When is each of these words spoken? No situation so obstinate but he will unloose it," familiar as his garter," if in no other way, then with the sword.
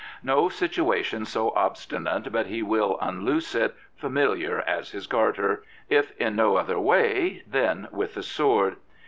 No 0.23 0.49
situation 0.49 1.25
so 1.25 1.51
obstinate 1.51 2.31
but 2.31 2.47
he 2.47 2.63
will 2.63 2.97
unloose 3.03 3.53
it," 3.53 3.75
familiar 4.01 4.61
as 4.61 4.89
his 4.89 5.05
garter," 5.05 5.61
if 5.91 6.09
in 6.19 6.35
no 6.35 6.55
other 6.55 6.79
way, 6.79 7.43
then 7.45 7.87
with 7.91 8.15
the 8.15 8.23
sword. 8.23 8.77